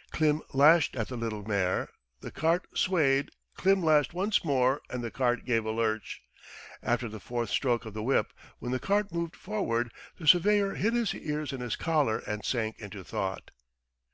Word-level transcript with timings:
."Klim 0.10 0.40
lashed 0.54 0.96
at 0.96 1.08
the 1.08 1.18
little 1.18 1.44
mare. 1.44 1.90
The 2.22 2.30
cart 2.30 2.66
swayed. 2.74 3.30
Klim 3.56 3.82
lashed 3.82 4.14
once 4.14 4.42
more 4.42 4.80
and 4.88 5.04
the 5.04 5.10
cart 5.10 5.44
gave 5.44 5.66
a 5.66 5.70
lurch. 5.70 6.22
After 6.82 7.10
the 7.10 7.20
fourth 7.20 7.50
stroke 7.50 7.84
of 7.84 7.92
the 7.92 8.02
whip 8.02 8.32
when 8.58 8.72
the 8.72 8.80
cart 8.80 9.12
moved 9.12 9.36
forward, 9.36 9.92
the 10.18 10.26
surveyor 10.26 10.76
hid 10.76 10.94
his 10.94 11.14
ears 11.14 11.52
in 11.52 11.60
his 11.60 11.76
collar 11.76 12.20
and 12.20 12.42
sank 12.42 12.78
into 12.78 13.04
thought. 13.04 13.50